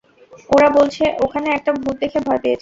ওরা 0.49 0.69
বলছে 0.77 1.03
ওখানে 1.25 1.47
একটা 1.51 1.71
ভূত 1.75 1.95
দেখে 2.03 2.19
ভয় 2.19 2.39
পেয়েছে। 2.43 2.59